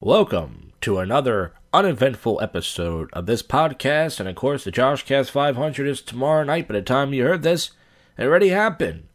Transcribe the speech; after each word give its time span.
Welcome 0.00 0.74
to 0.82 1.00
another 1.00 1.54
uneventful 1.72 2.40
episode 2.40 3.10
of 3.12 3.26
this 3.26 3.42
podcast, 3.42 4.20
and 4.20 4.28
of 4.28 4.36
course, 4.36 4.62
the 4.62 4.70
JoshCast 4.70 5.30
500 5.30 5.88
is 5.88 6.00
tomorrow 6.00 6.44
night. 6.44 6.68
By 6.68 6.74
the 6.74 6.82
time 6.82 7.12
you 7.12 7.24
heard 7.24 7.42
this, 7.42 7.72
it 8.16 8.22
already 8.22 8.50
happened. 8.50 9.08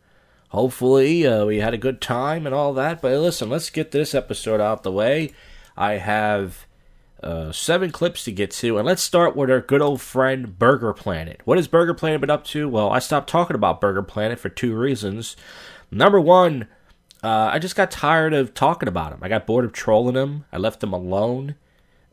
Hopefully, 0.49 1.25
uh, 1.25 1.45
we 1.45 1.61
had 1.61 1.73
a 1.73 1.77
good 1.77 2.01
time 2.01 2.45
and 2.45 2.53
all 2.53 2.73
that. 2.73 3.01
But 3.01 3.17
listen, 3.17 3.49
let's 3.49 3.69
get 3.69 3.91
this 3.91 4.13
episode 4.13 4.59
out 4.59 4.83
the 4.83 4.91
way. 4.91 5.31
I 5.77 5.93
have 5.93 6.65
uh, 7.23 7.53
seven 7.53 7.89
clips 7.89 8.25
to 8.25 8.33
get 8.33 8.51
to, 8.51 8.77
and 8.77 8.85
let's 8.85 9.01
start 9.01 9.37
with 9.37 9.49
our 9.49 9.61
good 9.61 9.81
old 9.81 10.01
friend 10.01 10.59
Burger 10.59 10.91
Planet. 10.91 11.39
What 11.45 11.57
has 11.57 11.69
Burger 11.69 11.93
Planet 11.93 12.19
been 12.19 12.29
up 12.29 12.43
to? 12.47 12.67
Well, 12.67 12.89
I 12.89 12.99
stopped 12.99 13.29
talking 13.29 13.55
about 13.55 13.79
Burger 13.79 14.03
Planet 14.03 14.37
for 14.37 14.49
two 14.49 14.75
reasons. 14.75 15.37
Number 15.91 16.19
one, 16.19 16.67
uh, 17.23 17.49
I 17.53 17.59
just 17.59 17.75
got 17.75 17.89
tired 17.89 18.33
of 18.33 18.53
talking 18.53 18.89
about 18.89 19.13
him. 19.13 19.19
I 19.21 19.29
got 19.29 19.47
bored 19.47 19.65
of 19.65 19.71
trolling 19.71 20.15
him. 20.15 20.45
I 20.51 20.57
left 20.57 20.83
him 20.83 20.91
alone. 20.93 21.55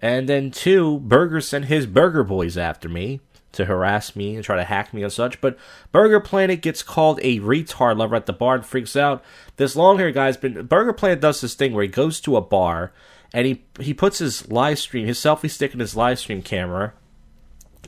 And 0.00 0.28
then 0.28 0.50
two, 0.50 1.00
Burger 1.00 1.40
sent 1.40 1.66
his 1.66 1.86
Burger 1.86 2.24
Boys 2.24 2.56
after 2.56 2.88
me 2.88 3.20
to 3.52 3.64
harass 3.64 4.14
me 4.14 4.36
and 4.36 4.44
try 4.44 4.56
to 4.56 4.64
hack 4.64 4.94
me 4.94 5.02
and 5.02 5.12
such. 5.12 5.40
But 5.40 5.58
Burger 5.92 6.20
Planet 6.20 6.62
gets 6.62 6.82
called 6.82 7.18
a 7.22 7.40
retard 7.40 7.96
lover 7.98 8.14
at 8.14 8.26
the 8.26 8.32
bar 8.32 8.54
and 8.54 8.64
freaks 8.64 8.94
out. 8.94 9.22
This 9.56 9.76
long 9.76 9.98
hair 9.98 10.12
guy's 10.12 10.36
been 10.36 10.66
Burger 10.66 10.92
Planet 10.92 11.20
does 11.20 11.40
this 11.40 11.54
thing 11.54 11.72
where 11.72 11.82
he 11.82 11.88
goes 11.88 12.20
to 12.20 12.36
a 12.36 12.40
bar 12.40 12.92
and 13.34 13.46
he 13.46 13.64
he 13.80 13.92
puts 13.92 14.18
his 14.18 14.50
live 14.50 14.78
stream, 14.78 15.06
his 15.06 15.18
selfie 15.18 15.50
stick 15.50 15.74
in 15.74 15.80
his 15.80 15.96
live 15.96 16.18
stream 16.18 16.42
camera 16.42 16.92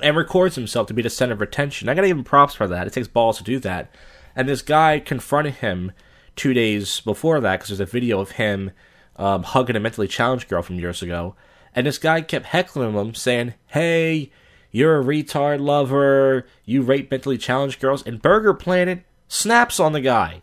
and 0.03 0.17
records 0.17 0.57
himself 0.57 0.89
to 0.89 0.95
be 0.95 1.03
the 1.03 1.11
center 1.11 1.35
of 1.35 1.43
attention. 1.43 1.89
I 1.89 1.95
gotta 1.95 2.09
give 2.09 2.19
him 2.19 2.25
props 2.25 2.55
for 2.55 2.67
that. 2.67 2.87
It 2.87 2.93
takes 2.93 3.09
balls 3.09 3.39
to 3.39 3.45
do 3.45 3.61
that. 3.61 3.95
And 4.35 4.49
this 4.49 4.63
guy 4.63 4.99
confronted 4.99 5.55
him 5.55 5.93
two 6.37 6.55
days 6.55 7.01
before 7.01 7.41
that 7.41 7.59
because 7.59 7.69
there's 7.69 7.89
a 7.89 7.93
video 7.93 8.21
of 8.21 8.33
him 8.33 8.71
um, 9.17 9.43
hugging 9.43 9.77
a 9.77 9.81
mentally 9.81 10.09
challenged 10.09 10.49
girl 10.49 10.63
from 10.63 10.79
years 10.79 11.03
ago. 11.03 11.35
And 11.75 11.87
this 11.87 11.99
guy 11.99 12.21
kept 12.21 12.47
heckling 12.47 12.93
him, 12.93 13.15
saying, 13.15 13.55
Hey, 13.69 14.31
you're 14.71 15.01
a 15.01 15.05
retard 15.05 15.61
lover. 15.61 16.47
You 16.65 16.83
rape 16.83 17.11
mentally 17.11 17.39
challenged 17.39 17.81
girls. 17.81 18.03
And 18.07 18.21
Burger 18.21 18.55
Planet 18.55 19.05
snaps 19.29 19.81
on 19.81 19.93
the 19.93 20.01
guy. 20.01 20.41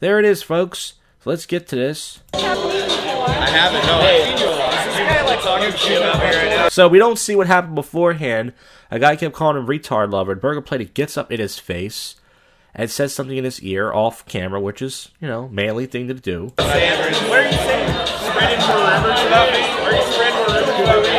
There 0.00 0.18
it 0.18 0.24
is, 0.24 0.42
folks. 0.42 0.94
So 1.22 1.30
let's 1.30 1.46
get 1.46 1.66
to 1.68 1.76
this. 1.76 2.20
I 2.34 2.38
haven't. 3.48 3.86
No, 3.86 4.00
I've 4.00 4.38
seen 4.38 4.38
you 4.38 4.52
a 4.52 4.56
lot. 4.56 4.74
Is 4.74 4.84
this 4.84 4.96
guy 4.96 5.22
like 5.24 5.40
talking 5.42 5.78
shit 5.78 6.02
about 6.02 6.18
me 6.18 6.56
right? 6.56 6.72
So 6.72 6.88
we 6.88 6.98
don't 6.98 7.18
see 7.18 7.36
what 7.36 7.46
happened 7.46 7.74
beforehand. 7.74 8.52
A 8.90 8.98
guy 8.98 9.16
kept 9.16 9.34
calling 9.34 9.56
him 9.56 9.66
retard 9.66 10.12
lover. 10.12 10.32
And 10.32 10.40
Burger 10.40 10.62
Planet 10.62 10.94
gets 10.94 11.16
up 11.16 11.30
in 11.30 11.40
his 11.40 11.58
face 11.58 12.16
and 12.74 12.90
says 12.90 13.12
something 13.14 13.36
in 13.36 13.44
his 13.44 13.60
ear 13.62 13.92
off 13.92 14.24
camera, 14.26 14.60
which 14.60 14.80
is, 14.82 15.10
you 15.20 15.28
know, 15.28 15.48
manly 15.48 15.86
thing 15.86 16.08
to 16.08 16.14
do. 16.14 16.52
What 16.56 16.70
are 16.70 16.78
you 17.44 17.52
saying? 17.52 18.06
Spreading 18.30 18.62
rumors 18.62 19.20
about 19.26 19.50
me? 19.50 19.60
Are 19.60 19.94
you 19.94 20.04
spreading 20.12 20.38
rumors 20.38 20.68
about 20.70 21.02
me? 21.02 21.10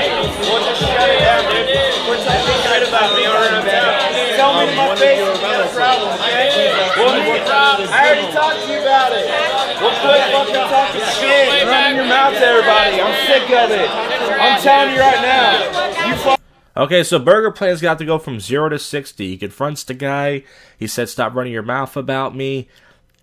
Well, 0.47 0.63
just 0.63 0.81
shut 0.81 1.09
it 1.11 1.19
down, 1.19 1.43
dude. 1.51 1.67
Quit 2.07 2.19
talking 2.23 2.59
shit 2.65 2.83
about 2.87 3.11
me 3.15 3.23
around. 3.27 3.67
Tell 4.35 4.51
me 4.57 4.65
to 4.71 4.75
my 4.75 4.95
face 4.95 5.19
if 5.21 5.27
you 5.27 5.41
got 5.43 5.59
a 5.61 5.69
problem, 5.75 6.09
okay? 6.17 6.71
I 7.91 8.07
already 8.07 8.31
talked 8.31 8.63
to 8.63 8.71
you 8.71 8.79
about 8.81 9.11
it. 9.13 9.27
Well, 9.81 9.93
quit 10.01 10.23
fucking 10.33 10.65
talking 10.71 11.05
shit. 11.19 11.67
Running 11.67 11.95
your 11.99 12.07
mouth 12.09 12.33
to 12.33 12.41
everybody. 12.41 13.01
I'm 13.01 13.13
sick 13.27 13.45
of 13.51 13.69
it. 13.69 13.89
I'm 13.91 14.57
telling 14.61 14.95
you 14.95 14.99
right 14.99 15.21
now. 15.21 15.61
Okay, 16.75 17.03
so 17.03 17.19
Burger 17.19 17.51
Plan's 17.51 17.81
got 17.81 17.97
to 17.97 18.05
go 18.05 18.17
from 18.17 18.39
zero 18.39 18.69
to 18.69 18.79
sixty. 18.79 19.29
He 19.29 19.37
confronts 19.37 19.83
the 19.83 19.93
guy. 19.93 20.43
He 20.77 20.87
said, 20.87 21.09
"Stop 21.09 21.35
running 21.35 21.53
your 21.53 21.63
mouth 21.63 21.97
about 21.97 22.35
me." 22.35 22.67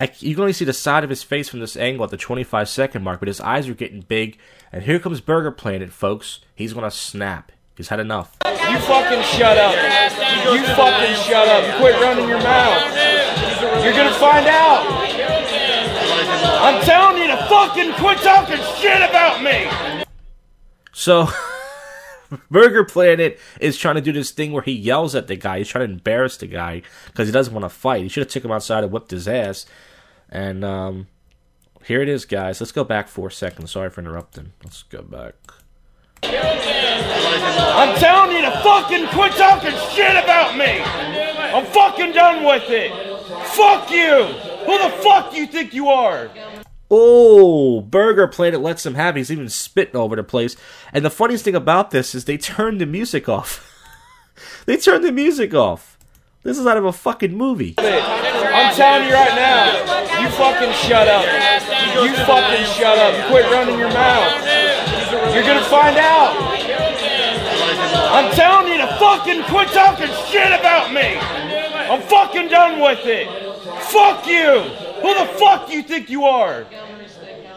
I, 0.01 0.11
you 0.19 0.35
can 0.35 0.43
only 0.43 0.53
see 0.53 0.65
the 0.65 0.73
side 0.73 1.03
of 1.03 1.11
his 1.11 1.23
face 1.25 1.49
from 1.49 1.59
this 1.59 1.77
angle 1.77 2.05
at 2.05 2.11
the 2.11 2.17
25 2.17 2.69
second 2.69 3.03
mark, 3.03 3.19
but 3.19 3.27
his 3.27 3.41
eyes 3.41 3.69
are 3.69 3.75
getting 3.75 4.03
big. 4.03 4.39
And 4.71 4.85
here 4.85 5.01
comes 5.01 5.21
Burger 5.21 5.51
Planet, 5.51 5.93
folks. 5.93 6.39
He's 6.55 6.73
gonna 6.73 6.91
snap. 6.91 7.51
He's 7.77 7.89
had 7.89 7.99
enough. 8.01 8.37
You 8.47 8.79
fucking 8.81 9.23
shut 9.23 9.57
up. 9.57 9.75
You 10.53 10.63
fucking 10.75 11.15
shut 11.25 11.49
up. 11.49 11.81
Quit 11.81 12.01
running 12.01 12.29
your 12.29 12.39
mouth. 12.39 13.85
You're 13.85 13.93
gonna 13.93 14.15
find 14.15 14.47
out. 14.47 14.85
I'm 16.61 16.85
telling 16.85 17.23
you 17.23 17.29
to 17.29 17.37
fucking 17.49 17.93
quit 17.95 18.19
talking 18.19 18.59
shit 18.77 18.97
about 18.97 19.43
me. 19.43 20.05
So, 20.93 21.29
Burger 22.51 22.85
Planet 22.85 23.39
is 23.61 23.77
trying 23.77 23.97
to 23.97 24.01
do 24.01 24.13
this 24.13 24.31
thing 24.31 24.53
where 24.53 24.63
he 24.63 24.73
yells 24.73 25.15
at 25.15 25.27
the 25.27 25.37
guy. 25.37 25.59
He's 25.59 25.69
trying 25.69 25.87
to 25.87 25.93
embarrass 25.95 26.37
the 26.37 26.47
guy 26.47 26.83
because 27.07 27.29
he 27.29 27.33
doesn't 27.33 27.55
want 27.55 27.65
to 27.65 27.69
fight. 27.69 28.03
He 28.03 28.09
should 28.09 28.23
have 28.23 28.33
took 28.33 28.45
him 28.45 28.53
outside 28.53 28.85
and 28.85 28.93
whipped 28.93 29.11
his 29.11 29.29
ass. 29.29 29.67
And 30.29 30.65
um, 30.65 31.07
here 31.85 32.03
it 32.03 32.09
is, 32.09 32.25
guys. 32.25 32.61
Let's 32.61 32.73
go 32.73 32.85
back 32.85 33.09
four 33.09 33.31
seconds. 33.31 33.71
Sorry 33.73 33.91
for 33.91 34.01
interrupting. 34.01 34.53
Let's 34.63 34.83
go 34.83 35.03
back. 35.03 35.35
I'm 36.23 37.97
telling 37.99 38.37
you 38.37 38.43
to 38.43 38.51
fucking 38.63 39.07
quit 39.09 39.33
talking 39.33 39.71
shit 39.95 40.23
about 40.23 40.57
me. 40.57 40.81
I'm 40.83 41.65
fucking 41.67 42.13
done 42.13 42.45
with 42.45 42.69
it. 42.69 42.93
Fuck 43.49 43.91
you. 43.91 44.25
Who 44.67 44.79
the 44.79 44.91
fuck 45.03 45.35
you 45.35 45.47
think 45.47 45.73
you 45.73 45.89
are? 45.89 46.29
Oh, 46.91 47.83
Burger 47.83 48.27
Planet 48.27 48.61
lets 48.61 48.87
him 48.87 48.95
have. 48.95 49.17
He's 49.17 49.31
even 49.31 49.49
spitting 49.49 49.97
over 49.97 50.17
the 50.17 50.23
place. 50.23 50.57
And 50.93 51.05
the 51.05 51.11
funniest 51.11 51.45
thing 51.45 51.55
about 51.55 51.91
this 51.91 52.15
is 52.15 52.25
they 52.25 52.39
turned 52.39 52.81
the 52.81 52.87
music 52.87 53.29
off. 53.29 53.65
they 54.67 54.77
turned 54.77 55.05
the 55.05 55.13
music 55.13 55.53
off. 55.55 55.99
This 56.45 56.57
is 56.57 56.67
out 56.67 56.77
of 56.77 56.85
a 56.85 56.93
fucking 56.93 57.37
movie. 57.37 57.75
I'm 57.79 58.75
telling 58.75 59.09
you 59.09 59.13
right 59.13 59.35
now. 59.35 60.23
You 60.23 60.29
fucking 60.31 60.73
shut 60.89 61.09
up. 61.09 61.25
You 62.03 62.15
fucking 62.25 62.65
shut 62.73 62.99
up. 62.99 63.31
Quit 63.31 63.45
running 63.51 63.79
your 63.79 63.91
mouth. 63.91 64.33
You're 65.35 65.43
gonna 65.43 65.65
find 65.65 65.97
out. 65.99 66.35
I'm 68.11 68.35
telling 68.35 68.73
you 68.73 68.79
to 68.79 68.87
fucking 68.99 69.43
quit 69.45 69.69
talking 69.69 70.09
shit 70.31 70.59
about 70.59 70.93
me. 70.93 71.19
I'm 71.19 72.01
fucking 72.03 72.49
done 72.49 72.81
with 72.81 73.05
it. 73.05 73.29
Fuck 73.83 74.27
you. 74.27 74.88
Who 75.03 75.15
the 75.15 75.27
fuck 75.39 75.69
do 75.69 75.73
you 75.75 75.83
think 75.83 76.11
you 76.11 76.25
are? 76.25 76.65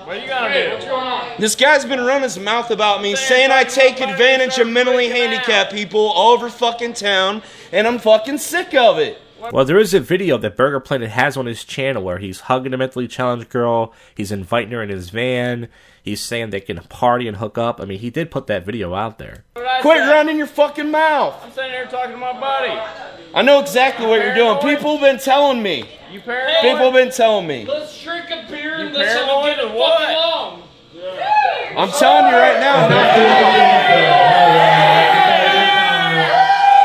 What 0.05 0.21
you 0.21 0.27
gonna 0.27 0.53
do? 0.53 0.69
What's 0.71 0.85
going 0.85 1.07
on? 1.07 1.31
This 1.39 1.55
guy's 1.55 1.85
been 1.85 2.01
running 2.01 2.23
his 2.23 2.37
mouth 2.37 2.71
about 2.71 3.01
me, 3.01 3.15
saying 3.15 3.51
I 3.51 3.63
take 3.63 4.01
advantage 4.01 4.57
of 4.57 4.67
mentally 4.67 5.09
handicapped 5.09 5.71
people 5.73 6.01
all 6.01 6.33
over 6.33 6.49
fucking 6.49 6.93
town, 6.93 7.43
and 7.71 7.87
I'm 7.87 7.99
fucking 7.99 8.39
sick 8.39 8.73
of 8.73 8.99
it. 8.99 9.19
Well, 9.51 9.65
there 9.65 9.79
is 9.79 9.93
a 9.95 9.99
video 9.99 10.37
that 10.37 10.55
Burger 10.55 10.79
Planet 10.79 11.09
has 11.09 11.35
on 11.35 11.47
his 11.47 11.63
channel 11.63 12.03
where 12.03 12.19
he's 12.19 12.41
hugging 12.41 12.73
a 12.73 12.77
mentally 12.77 13.07
challenged 13.07 13.49
girl. 13.49 13.91
He's 14.13 14.31
inviting 14.31 14.71
her 14.71 14.83
in 14.83 14.89
his 14.89 15.09
van. 15.09 15.67
He's 16.03 16.21
saying 16.21 16.51
they 16.51 16.61
can 16.61 16.77
party 16.77 17.27
and 17.27 17.37
hook 17.37 17.57
up. 17.57 17.81
I 17.81 17.85
mean, 17.85 17.99
he 17.99 18.11
did 18.11 18.29
put 18.29 18.47
that 18.47 18.65
video 18.65 18.93
out 18.93 19.17
there. 19.17 19.43
Quit 19.81 19.99
running 19.99 20.37
your 20.37 20.47
fucking 20.47 20.91
mouth. 20.91 21.39
I'm 21.43 21.51
sitting 21.51 21.71
here 21.71 21.87
talking 21.87 22.11
to 22.11 22.17
my 22.17 22.39
buddy. 22.39 22.79
I 23.33 23.41
know 23.41 23.59
exactly 23.61 24.05
what 24.05 24.21
you're 24.21 24.35
doing. 24.35 24.57
People 24.59 24.97
have 24.97 25.01
been 25.01 25.19
telling 25.19 25.63
me. 25.63 25.89
You 26.11 26.19
paranoid? 26.19 26.61
People 26.61 26.91
have 26.91 26.93
been 26.93 27.11
telling 27.11 27.47
me. 27.47 27.65
Let's 27.65 28.01
drink 28.03 28.25
a 28.29 28.45
beer 28.49 28.75
and 28.75 28.89
You 28.89 28.97
let's 28.99 29.13
paranoid 29.13 29.55
get 29.55 29.63
or 29.63 29.77
what? 29.77 29.99
fucking 29.99 30.15
along. 30.15 30.63
I'm 31.77 31.89
telling 31.91 32.25
you 32.31 32.37
right 32.37 32.59
now. 32.59 32.89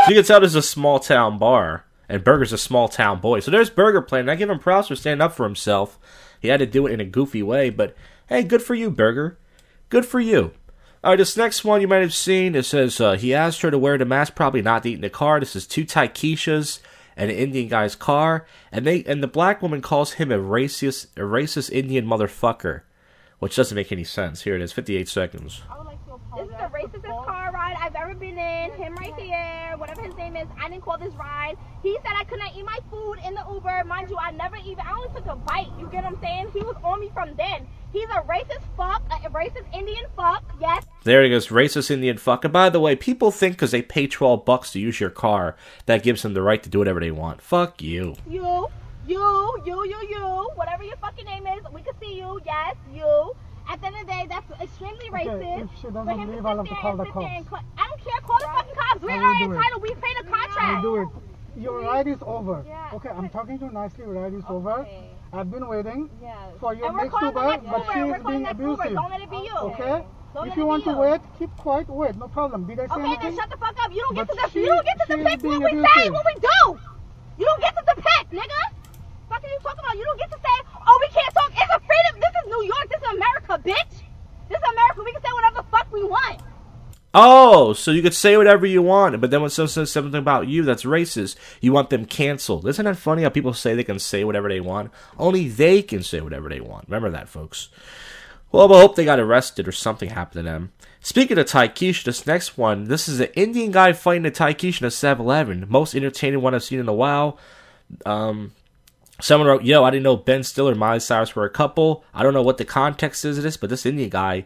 So 0.05 0.11
you 0.11 0.17
can 0.17 0.25
tell 0.25 0.41
this 0.41 0.51
is 0.53 0.55
a 0.57 0.63
small 0.63 1.01
town 1.01 1.39
bar, 1.39 1.85
and 2.09 2.23
Burger's 2.23 2.53
a 2.53 2.59
small 2.59 2.89
town 2.89 3.21
boy. 3.21 3.41
So 3.41 3.51
there's 3.51 3.69
Burger 3.71 4.01
Planet. 4.01 4.29
I 4.31 4.37
give 4.37 4.49
him 4.49 4.61
props 4.61 4.87
for 4.89 4.95
standing 4.97 5.21
up 5.25 5.35
for 5.35 5.43
himself. 5.43 5.99
He 6.41 6.47
had 6.49 6.61
to 6.61 6.67
do 6.67 6.87
it 6.87 6.93
in 6.93 7.01
a 7.01 7.05
goofy 7.05 7.43
way, 7.43 7.71
but 7.71 7.97
hey, 8.29 8.45
good 8.45 8.63
for 8.63 8.77
you, 8.77 8.91
Burger. 8.91 9.39
Good 9.89 10.07
for 10.07 10.21
you. 10.21 10.53
All 11.03 11.11
right, 11.13 11.17
this 11.17 11.37
next 11.37 11.65
one 11.65 11.81
you 11.81 11.89
might 11.89 12.03
have 12.03 12.15
seen. 12.15 12.55
It 12.55 12.65
says 12.65 13.01
uh, 13.01 13.15
he 13.17 13.35
asked 13.35 13.63
her 13.63 13.73
to 13.73 13.79
wear 13.79 13.99
the 13.99 14.05
mask, 14.05 14.37
probably 14.37 14.63
not 14.63 14.85
to 14.85 14.91
eat 14.91 14.95
in 14.95 15.01
the 15.01 15.11
car. 15.11 15.41
This 15.41 15.57
is 15.57 15.67
two 15.67 15.85
Taikishas 15.85 16.79
and 16.79 16.87
an 17.17 17.31
Indian 17.31 17.69
guy's 17.69 17.97
car, 17.97 18.47
and 18.71 18.87
they 18.87 19.03
and 19.05 19.23
the 19.23 19.29
black 19.29 19.63
woman 19.63 19.81
calls 19.81 20.15
him 20.15 20.31
a 20.31 20.39
racist, 20.39 21.07
a 21.17 21.21
racist 21.21 21.71
Indian 21.71 22.07
motherfucker, 22.07 22.83
which 23.39 23.57
doesn't 23.57 23.75
make 23.75 23.93
any 23.93 24.05
sense. 24.05 24.43
Here 24.43 24.55
it 24.55 24.63
is, 24.63 24.73
58 24.73 25.09
seconds. 25.09 25.63
This 26.37 26.49
is 26.49 26.53
the 26.53 26.69
racistest 26.69 27.25
car 27.25 27.51
ride 27.51 27.77
I've 27.81 27.95
ever 27.95 28.15
been 28.15 28.37
in. 28.37 28.71
Him 28.73 28.95
right 28.97 29.15
here, 29.19 29.79
whatever 29.79 30.03
his 30.03 30.15
name 30.17 30.37
is. 30.37 30.47
I 30.61 30.69
didn't 30.69 30.83
call 30.83 30.99
this 30.99 31.15
ride. 31.15 31.57
He 31.83 31.97
said 32.03 32.13
I 32.15 32.25
couldn't 32.25 32.55
eat 32.55 32.65
my 32.65 32.79
food 32.91 33.15
in 33.27 33.33
the 33.33 33.43
Uber. 33.51 33.85
Mind 33.85 34.11
you, 34.11 34.19
I 34.19 34.33
never 34.33 34.57
even, 34.57 34.81
I 34.81 34.93
only 34.93 35.09
took 35.15 35.25
a 35.27 35.35
bite. 35.35 35.69
You 35.79 35.89
get 35.91 36.05
what 36.05 36.13
I'm 36.13 36.21
saying? 36.21 36.51
He 36.53 36.61
was 36.61 36.77
on 36.85 37.01
me 37.01 37.11
from 37.15 37.35
then. 37.37 37.67
He's 37.91 38.09
a 38.11 38.21
racist 38.29 38.65
fuck, 38.77 39.03
a 39.25 39.31
racist 39.31 39.75
Indian 39.75 40.05
fuck. 40.15 40.45
Yes. 40.61 40.85
There 41.05 41.23
he 41.23 41.31
goes, 41.31 41.49
racist 41.49 41.91
Indian 41.91 42.19
fuck. 42.19 42.45
And 42.45 42.53
by 42.53 42.69
the 42.69 42.81
way, 42.81 42.97
people 42.97 43.31
think 43.31 43.55
because 43.55 43.71
they 43.71 43.81
pay 43.81 44.07
12 44.07 44.45
bucks 44.45 44.73
to 44.73 44.79
use 44.79 45.01
your 45.01 45.09
car, 45.09 45.57
that 45.87 46.03
gives 46.03 46.21
them 46.21 46.35
the 46.35 46.43
right 46.43 46.63
to 46.63 46.69
do 46.69 46.81
whatever 46.81 47.01
they 47.01 47.13
want. 47.13 47.41
Fuck 47.41 47.81
you. 47.81 48.15
You, 48.29 48.69
you, 49.07 49.63
you, 49.65 49.85
you, 49.87 50.09
you, 50.11 50.51
whatever 50.57 50.85
your 50.85 50.97
fucking 50.97 51.25
name 51.25 51.47
is, 51.47 51.65
we 51.73 51.81
can 51.81 51.95
see 51.99 52.19
you. 52.19 52.39
Yes, 52.45 52.77
you. 52.93 53.35
At 53.69 53.81
the 53.81 53.87
end 53.89 53.97
of 53.97 54.07
the 54.07 54.13
day, 54.13 54.26
that's 54.37 54.63
extremely 54.63 55.09
racist. 55.11 55.63
if 55.65 55.71
she 55.77 55.83
For 55.83 55.91
doesn't 55.93 56.19
him 56.19 56.27
to 56.29 56.33
leave, 56.33 56.37
sit 56.43 56.47
I'll 56.47 56.57
have 56.57 56.67
to 56.69 56.75
call 56.75 56.97
the 56.97 57.05
sit 57.05 57.15
there 57.15 57.23
and 57.25 57.47
cops. 57.49 57.63
cl- 57.65 57.73
I 57.79 57.89
don't 57.89 58.05
care. 58.05 58.21
Call 58.21 58.39
the 58.39 58.47
fucking 58.47 58.75
cops. 58.75 59.03
We 59.03 59.13
are 59.13 59.21
will 59.21 59.35
do 59.39 59.45
it. 59.53 59.57
entitled. 59.57 59.83
We 59.83 59.95
paid 59.95 60.17
a 60.21 60.25
contract. 60.25 60.59
I'll 60.61 60.83
do 60.83 60.97
it. 61.03 61.09
Your 61.57 61.81
ride 61.81 62.07
is 62.07 62.19
over. 62.23 62.65
Yeah. 62.67 62.91
Okay, 62.95 63.09
I'm 63.09 63.29
talking 63.31 63.59
to 63.59 63.65
you 63.67 63.71
nicely. 63.73 64.05
Your 64.05 64.13
ride 64.13 64.35
is 64.35 64.45
over. 64.49 64.87
I've 65.33 65.51
been 65.51 65.67
waiting 65.69 66.11
Yeah. 66.23 66.37
for 66.61 66.75
your 66.75 66.87
And 66.87 66.97
we're 66.97 67.03
next 67.05 67.13
calling 67.15 67.27
Uber, 67.29 67.41
the 67.41 67.49
next 67.49 67.65
but 67.67 67.79
Uber. 67.81 67.93
she 67.93 67.99
We're 67.99 68.17
is 68.17 68.23
calling 68.23 68.37
being 68.37 68.45
the 68.45 68.51
abusive. 68.51 68.93
Don't 68.95 69.11
let 69.11 69.21
it 69.23 69.31
be 69.31 69.37
you. 69.37 69.57
Okay? 69.73 70.05
Don't 70.35 70.49
If 70.49 70.57
you 70.57 70.67
want 70.67 70.85
to 70.85 70.91
you. 70.91 70.97
wait, 70.99 71.21
keep 71.39 71.51
quiet, 71.57 71.89
wait, 71.89 72.15
no 72.17 72.29
problem. 72.29 72.67
Did 72.67 72.81
I 72.81 72.87
say 72.87 72.93
Okay, 72.93 73.03
then 73.03 73.11
anything? 73.11 73.37
shut 73.37 73.49
the 73.51 73.57
fuck 73.57 73.77
up. 73.83 73.91
You 73.91 74.01
don't 74.05 74.15
get 74.15 74.27
But 74.29 74.35
to 74.37 74.41
the, 74.45 74.51
she- 74.53 74.61
you 74.61 74.67
don't 74.69 74.85
get 74.85 74.97
to 75.01 75.07
she 75.09 75.17
depict 75.17 75.43
what 75.45 75.61
we 75.65 75.71
say, 75.73 75.77
abusive. 75.81 76.13
what 76.13 76.27
we 76.29 76.35
do. 76.41 76.61
You 77.41 77.45
don't 77.47 77.61
get 77.61 77.73
to 77.77 77.83
depict, 77.89 78.29
nigga. 78.37 78.61
Fuck 79.29 79.43
are 79.45 79.49
you 79.49 79.59
talking 79.65 79.81
about? 79.83 79.97
You 79.97 80.05
don't 80.05 80.19
get 80.21 80.31
to 80.31 80.39
say, 80.39 80.57
oh, 80.87 80.97
we 81.01 81.09
can't 81.09 81.35
talk. 81.35 81.51
It's 81.57 81.73
a 81.75 81.81
freedom. 81.81 82.15
This 82.21 82.33
is 82.37 82.45
New 82.53 82.63
York. 82.69 82.87
This 82.93 83.01
is 83.03 83.09
America, 83.17 83.53
bitch. 83.65 83.95
This 84.49 84.59
is 84.61 84.67
America. 84.71 84.99
We 85.05 85.13
can 85.13 85.23
say 85.25 85.33
whatever 85.33 85.57
the 85.57 85.69
fuck 85.73 85.89
we 85.93 86.05
want. 86.05 86.39
Oh, 87.19 87.73
so 87.73 87.93
you 87.93 88.03
could 88.03 88.13
say 88.13 88.37
whatever 88.37 88.67
you 88.67 88.83
want, 88.83 89.19
but 89.23 89.31
then 89.31 89.41
when 89.41 89.49
someone 89.49 89.71
says 89.71 89.91
something 89.91 90.19
about 90.19 90.49
you 90.49 90.65
that's 90.65 90.85
racist, 90.85 91.37
you 91.63 91.73
want 91.73 91.89
them 91.89 92.05
canceled. 92.05 92.69
Isn't 92.69 92.85
that 92.85 92.99
funny 92.99 93.23
how 93.23 93.31
people 93.31 93.55
say 93.55 93.75
they 93.75 93.85
can 93.85 93.99
say 93.99 94.23
whatever 94.23 94.51
they 94.51 94.61
want? 94.61 94.93
Only 95.17 95.49
they 95.49 95.81
can 95.81 96.03
say 96.03 96.21
whatever 96.21 96.51
they 96.51 96.61
want. 96.61 96.89
Remember 96.89 97.09
that, 97.09 97.31
folks. 97.31 97.71
Well, 98.53 98.71
I 98.71 98.81
hope 98.81 98.97
they 98.97 99.07
got 99.07 99.19
arrested 99.19 99.67
or 99.67 99.73
something 99.73 100.11
happened 100.11 100.41
to 100.41 100.51
them. 100.51 100.73
Speaking 101.01 101.39
of 101.39 101.47
Taikisha, 101.47 102.05
this 102.05 102.27
next 102.27 102.59
one, 102.59 102.85
this 102.85 103.09
is 103.09 103.19
an 103.19 103.31
Indian 103.35 103.71
guy 103.71 103.95
fighting 103.95 104.27
a 104.27 104.31
Taikisha 104.31 104.83
in 104.83 104.87
a 104.87 104.91
7-Eleven. 104.91 105.65
Most 105.71 105.95
entertaining 105.95 106.43
one 106.43 106.55
I've 106.55 106.65
seen 106.65 106.81
in 106.81 106.89
a 106.89 106.93
while. 106.93 107.39
Um, 108.05 108.53
someone 109.23 109.49
wrote, 109.49 109.63
"Yo, 109.63 109.85
I 109.85 109.91
didn't 109.91 110.05
know 110.05 110.17
Ben 110.19 110.43
Stiller 110.43 110.73
and 110.73 110.81
Miley 110.81 111.01
Cyrus 111.01 111.35
were 111.35 111.47
a 111.47 111.51
couple. 111.51 112.05
I 112.13 112.23
don't 112.23 112.35
know 112.35 112.43
what 112.43 112.59
the 112.59 112.67
context 112.67 113.25
is 113.25 113.39
of 113.39 113.45
this, 113.45 113.57
but 113.57 113.71
this 113.71 113.87
Indian 113.87 114.11
guy, 114.11 114.45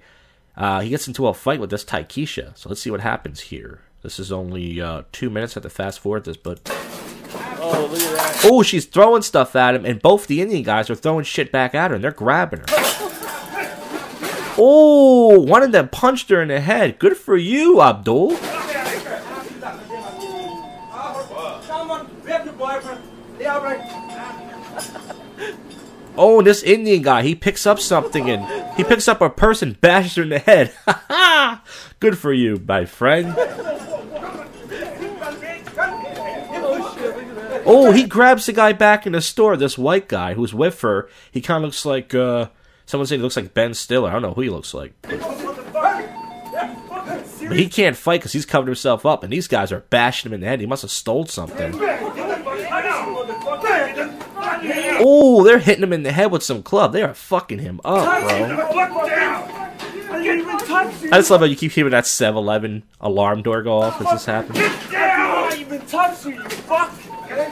uh, 0.60 0.80
he 0.80 0.90
gets 0.90 1.08
into 1.08 1.26
a 1.26 1.34
fight 1.34 1.58
with 1.58 1.70
this 1.70 1.84
Taikisha. 1.84 2.56
So 2.56 2.68
let's 2.68 2.80
see 2.80 2.90
what 2.90 3.00
happens 3.00 3.40
here. 3.40 3.80
This 4.02 4.18
is 4.18 4.30
only 4.30 4.80
uh, 4.80 5.02
two 5.10 5.30
minutes. 5.30 5.54
I 5.54 5.56
have 5.56 5.62
to 5.64 5.70
fast 5.70 6.00
forward 6.00 6.24
this, 6.24 6.36
but 6.36 6.60
Oh, 7.62 8.40
oh, 8.44 8.62
she's 8.62 8.86
throwing 8.86 9.22
stuff 9.22 9.54
at 9.54 9.74
him, 9.74 9.84
and 9.84 10.00
both 10.00 10.26
the 10.26 10.40
Indian 10.40 10.62
guys 10.62 10.90
are 10.90 10.94
throwing 10.94 11.24
shit 11.24 11.52
back 11.52 11.74
at 11.74 11.90
her, 11.90 11.94
and 11.94 12.02
they're 12.04 12.10
grabbing 12.10 12.60
her. 12.60 12.66
Oh, 14.58 15.40
one 15.40 15.62
of 15.62 15.72
them 15.72 15.88
punched 15.88 16.28
her 16.30 16.42
in 16.42 16.48
the 16.48 16.60
head. 16.60 16.98
Good 16.98 17.16
for 17.16 17.36
you, 17.36 17.80
Abdul. 17.80 18.36
Oh, 26.16 26.42
this 26.42 26.62
Indian 26.62 27.02
guy, 27.02 27.22
he 27.22 27.34
picks 27.34 27.66
up 27.66 27.78
something 27.78 28.28
and 28.28 28.42
he 28.80 28.88
picks 28.88 29.08
up 29.08 29.20
a 29.20 29.28
person, 29.28 29.76
bashes 29.80 30.14
her 30.14 30.22
in 30.22 30.30
the 30.30 30.38
head. 30.38 30.72
Good 32.00 32.16
for 32.16 32.32
you, 32.32 32.62
my 32.66 32.86
friend. 32.86 33.34
Oh, 37.66 37.92
he 37.92 38.04
grabs 38.04 38.46
the 38.46 38.54
guy 38.54 38.72
back 38.72 39.06
in 39.06 39.12
the 39.12 39.20
store, 39.20 39.56
this 39.56 39.76
white 39.76 40.08
guy 40.08 40.32
who's 40.32 40.54
with 40.54 40.80
her. 40.80 41.10
He 41.30 41.42
kind 41.42 41.62
of 41.62 41.68
looks 41.68 41.84
like, 41.84 42.14
uh, 42.14 42.48
someone 42.86 43.06
said 43.06 43.16
he 43.16 43.22
looks 43.22 43.36
like 43.36 43.52
Ben 43.52 43.74
Stiller. 43.74 44.08
I 44.08 44.12
don't 44.12 44.22
know 44.22 44.32
who 44.32 44.40
he 44.40 44.50
looks 44.50 44.72
like. 44.72 44.94
But 45.02 45.20
he 47.58 47.68
can't 47.68 47.96
fight 47.96 48.20
because 48.20 48.32
he's 48.32 48.46
covered 48.46 48.68
himself 48.68 49.04
up, 49.04 49.22
and 49.24 49.32
these 49.32 49.46
guys 49.48 49.72
are 49.72 49.80
bashing 49.90 50.30
him 50.30 50.34
in 50.34 50.40
the 50.40 50.46
head. 50.46 50.60
He 50.60 50.66
must 50.66 50.82
have 50.82 50.90
stole 50.90 51.26
something. 51.26 51.72
Oh, 55.02 55.42
they're 55.44 55.58
hitting 55.58 55.82
him 55.82 55.92
in 55.92 56.02
the 56.02 56.12
head 56.12 56.30
with 56.30 56.42
some 56.42 56.62
club. 56.62 56.92
They 56.92 57.02
are 57.02 57.14
fucking 57.14 57.58
him 57.58 57.80
up, 57.84 58.22
bro. 58.22 58.66
I 60.12 61.16
just 61.18 61.30
love 61.30 61.40
how 61.40 61.46
you 61.46 61.56
keep 61.56 61.72
hearing 61.72 61.92
that 61.92 62.04
7-Eleven 62.04 62.82
alarm 63.00 63.42
door 63.42 63.62
go 63.62 63.80
off 63.80 64.00
as 64.00 64.10
this 64.10 64.24
happens. 64.26 64.58
I 64.58 65.48
didn't 65.50 65.66
even 65.66 65.86
touch 65.86 66.24
you, 66.26 66.32
you 66.32 66.48
fuck! 66.48 66.92
I 67.30 67.48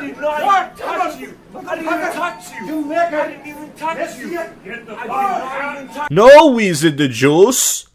did 0.00 0.16
not 0.18 0.76
touch 0.76 1.18
you! 1.18 1.36
I 1.54 1.76
didn't 1.76 1.92
even 1.92 2.12
touch 2.12 2.52
you! 2.52 2.92
I 2.92 3.10
didn't 3.10 3.46
even 3.46 3.72
touch 3.72 4.18
you! 4.18 4.30
Get 4.30 4.86
the 4.86 4.94
I 4.94 5.02
did 5.02 5.08
not 5.08 5.76
even 5.76 5.88
touch 5.94 6.10
No, 6.10 6.56
he's 6.58 6.84
in 6.84 6.96
the 6.96 7.08
juice. 7.08 7.86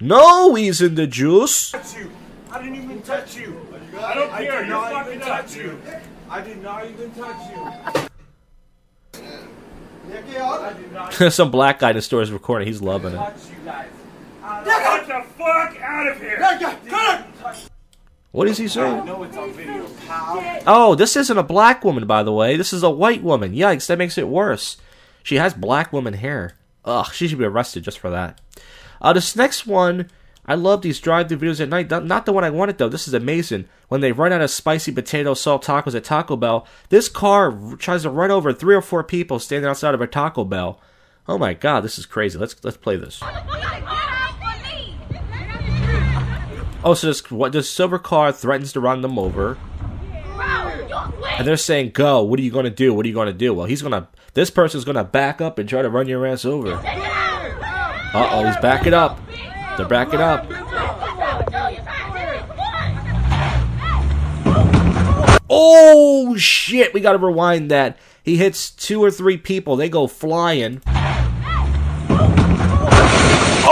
No, 0.00 0.54
he's 0.54 0.80
in 0.80 0.94
the 0.94 1.06
juice. 1.06 1.74
I 1.74 2.62
didn't 2.62 2.76
even 2.76 3.02
touch 3.02 3.36
you! 3.36 3.59
I 4.02 4.14
don't 4.14 4.30
care, 4.30 4.64
you 4.64 4.72
fucking 4.72 5.20
touch 5.20 5.56
you! 5.56 5.80
I 6.28 6.40
did 6.40 6.62
not 6.62 6.86
even 6.86 7.10
touch 7.12 7.50
you! 7.50 8.08
I 11.18 11.28
Some 11.30 11.50
black 11.50 11.78
guy 11.78 11.90
in 11.90 11.96
the 11.96 12.02
store 12.02 12.22
is 12.22 12.32
recording. 12.32 12.66
He's 12.66 12.82
loving 12.82 13.12
it. 13.12 13.16
touch 13.16 13.34
you 13.48 13.56
guys! 13.64 13.88
Get 14.64 15.06
the 15.06 15.24
fuck 15.36 15.76
out 15.80 16.08
of 16.08 16.20
here! 16.20 16.38
What 18.32 18.48
is 18.48 18.58
he 18.58 18.64
I 18.64 18.68
saying? 18.68 19.04
know 19.06 19.22
it's 19.24 19.36
on 19.36 19.52
video. 19.52 19.86
Oh, 20.66 20.94
this 20.94 21.16
isn't 21.16 21.36
a 21.36 21.42
black 21.42 21.84
woman, 21.84 22.06
by 22.06 22.22
the 22.22 22.32
way. 22.32 22.56
This 22.56 22.72
is 22.72 22.82
a 22.82 22.90
white 22.90 23.22
woman. 23.22 23.52
Yikes, 23.54 23.86
that 23.88 23.98
makes 23.98 24.16
it 24.16 24.28
worse. 24.28 24.76
She 25.22 25.36
has 25.36 25.52
black 25.52 25.92
woman 25.92 26.14
hair. 26.14 26.54
Ugh, 26.84 27.12
she 27.12 27.26
should 27.28 27.38
be 27.38 27.44
arrested 27.44 27.82
just 27.84 27.98
for 27.98 28.08
that. 28.10 28.40
Uh, 29.02 29.12
this 29.12 29.34
next 29.34 29.66
one, 29.66 30.10
I 30.50 30.54
love 30.54 30.82
these 30.82 30.98
drive-through 30.98 31.38
videos 31.38 31.60
at 31.60 31.68
night. 31.68 31.88
Not, 31.88 32.26
the 32.26 32.32
one 32.32 32.42
I 32.42 32.50
wanted 32.50 32.76
though. 32.76 32.88
This 32.88 33.06
is 33.06 33.14
amazing. 33.14 33.66
When 33.86 34.00
they 34.00 34.10
run 34.10 34.32
out 34.32 34.40
of 34.40 34.50
spicy 34.50 34.90
potato 34.90 35.32
salt 35.34 35.64
tacos 35.64 35.94
at 35.94 36.02
Taco 36.02 36.34
Bell, 36.34 36.66
this 36.88 37.08
car 37.08 37.56
tries 37.78 38.02
to 38.02 38.10
run 38.10 38.32
over 38.32 38.52
three 38.52 38.74
or 38.74 38.82
four 38.82 39.04
people 39.04 39.38
standing 39.38 39.70
outside 39.70 39.94
of 39.94 40.00
a 40.00 40.08
Taco 40.08 40.42
Bell. 40.44 40.80
Oh 41.28 41.38
my 41.38 41.54
god, 41.54 41.84
this 41.84 42.00
is 42.00 42.04
crazy. 42.04 42.36
Let's 42.36 42.56
let's 42.64 42.76
play 42.76 42.96
this. 42.96 43.20
Oh, 46.82 46.94
so 46.94 47.06
this 47.06 47.30
what 47.30 47.52
this 47.52 47.70
silver 47.70 48.00
car 48.00 48.32
threatens 48.32 48.72
to 48.72 48.80
run 48.80 49.02
them 49.02 49.20
over. 49.20 49.56
And 51.38 51.46
they're 51.46 51.56
saying, 51.56 51.92
"Go! 51.92 52.24
What 52.24 52.40
are 52.40 52.42
you 52.42 52.50
gonna 52.50 52.70
do? 52.70 52.92
What 52.92 53.06
are 53.06 53.08
you 53.08 53.14
gonna 53.14 53.32
do?" 53.32 53.54
Well, 53.54 53.66
he's 53.66 53.82
gonna. 53.82 54.08
This 54.34 54.50
person's 54.50 54.84
gonna 54.84 55.04
back 55.04 55.40
up 55.40 55.60
and 55.60 55.68
try 55.68 55.82
to 55.82 55.90
run 55.90 56.08
your 56.08 56.26
ass 56.26 56.44
over. 56.44 56.72
Uh 56.72 58.28
oh, 58.32 58.44
he's 58.44 58.56
backing 58.56 58.94
up. 58.94 59.20
They're 59.80 59.88
backing 59.88 60.20
up. 60.20 60.44
Oh 65.48 66.36
shit! 66.36 66.92
We 66.92 67.00
gotta 67.00 67.16
rewind 67.16 67.70
that. 67.70 67.96
He 68.22 68.36
hits 68.36 68.68
two 68.68 69.02
or 69.02 69.10
three 69.10 69.38
people. 69.38 69.76
They 69.76 69.88
go 69.88 70.06
flying. 70.06 70.82